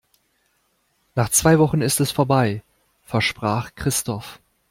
Nach 1.13 1.29
zwei 1.29 1.59
Wochen 1.59 1.81
ist 1.83 1.99
es 1.99 2.09
vorbei, 2.09 2.63
versprach 3.03 3.75
Christoph. 3.75 4.39